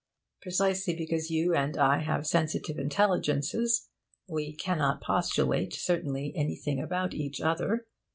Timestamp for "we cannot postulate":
4.27-5.73